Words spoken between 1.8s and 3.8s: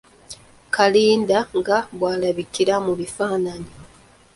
bw’alabikira mu bifananyi.